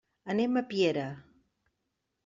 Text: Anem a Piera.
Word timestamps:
Anem 0.35 0.57
a 0.61 0.63
Piera. 0.71 1.05